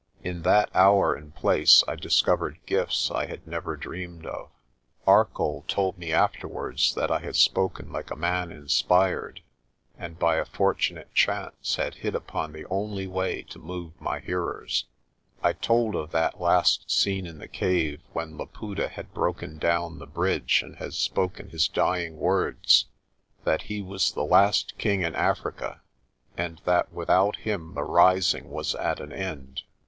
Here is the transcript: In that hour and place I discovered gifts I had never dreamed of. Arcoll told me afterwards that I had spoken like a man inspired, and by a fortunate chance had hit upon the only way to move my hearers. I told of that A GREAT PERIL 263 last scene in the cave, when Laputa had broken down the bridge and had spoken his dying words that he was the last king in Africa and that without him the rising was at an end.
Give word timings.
In 0.23 0.41
that 0.41 0.75
hour 0.75 1.13
and 1.13 1.31
place 1.35 1.83
I 1.87 1.93
discovered 1.95 2.57
gifts 2.65 3.11
I 3.11 3.27
had 3.27 3.45
never 3.45 3.75
dreamed 3.77 4.25
of. 4.25 4.49
Arcoll 5.05 5.63
told 5.67 5.99
me 5.99 6.11
afterwards 6.11 6.95
that 6.95 7.11
I 7.11 7.19
had 7.19 7.35
spoken 7.35 7.91
like 7.91 8.09
a 8.09 8.15
man 8.15 8.51
inspired, 8.51 9.43
and 9.95 10.17
by 10.17 10.37
a 10.37 10.45
fortunate 10.45 11.13
chance 11.13 11.75
had 11.75 11.93
hit 12.01 12.15
upon 12.15 12.51
the 12.51 12.65
only 12.65 13.05
way 13.05 13.43
to 13.43 13.59
move 13.59 13.93
my 14.01 14.19
hearers. 14.19 14.85
I 15.43 15.53
told 15.53 15.93
of 15.95 16.09
that 16.13 16.33
A 16.33 16.37
GREAT 16.37 16.47
PERIL 16.47 16.47
263 16.47 16.47
last 16.55 16.91
scene 16.91 17.27
in 17.27 17.37
the 17.37 17.47
cave, 17.47 18.01
when 18.11 18.39
Laputa 18.39 18.87
had 18.87 19.13
broken 19.13 19.59
down 19.59 19.99
the 19.99 20.07
bridge 20.07 20.63
and 20.63 20.77
had 20.77 20.95
spoken 20.95 21.49
his 21.51 21.67
dying 21.67 22.17
words 22.17 22.87
that 23.43 23.61
he 23.69 23.83
was 23.83 24.11
the 24.11 24.25
last 24.25 24.79
king 24.79 25.03
in 25.03 25.13
Africa 25.13 25.81
and 26.35 26.59
that 26.65 26.91
without 26.91 27.35
him 27.35 27.75
the 27.75 27.83
rising 27.83 28.49
was 28.49 28.73
at 28.73 28.99
an 28.99 29.13
end. 29.13 29.61